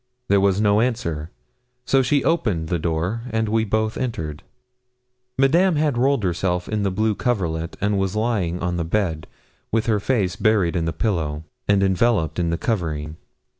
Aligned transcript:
There 0.29 0.41
was 0.41 0.59
no 0.59 0.79
answer; 0.81 1.29
so 1.85 2.01
she 2.01 2.23
opened 2.23 2.69
the 2.69 2.79
door, 2.79 3.21
and 3.29 3.47
we 3.47 3.63
both 3.63 3.97
entered. 3.97 4.41
Madame 5.37 5.75
had 5.75 5.95
rolled 5.95 6.23
herself 6.23 6.67
in 6.67 6.81
the 6.81 6.89
blue 6.89 7.13
coverlet, 7.13 7.77
and 7.79 7.99
was 7.99 8.15
lying 8.15 8.59
on 8.61 8.77
the 8.77 8.83
bed, 8.83 9.27
with 9.71 9.85
her 9.85 9.99
face 9.99 10.35
buried 10.35 10.75
in 10.75 10.85
the 10.85 10.91
pillow, 10.91 11.43
and 11.67 11.83
enveloped 11.83 12.39
in 12.39 12.49
the 12.49 12.57
covering. 12.57 13.17